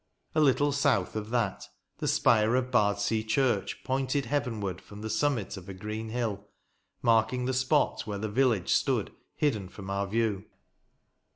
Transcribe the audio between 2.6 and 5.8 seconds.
Bardsea church pointed heavenward from the summit of a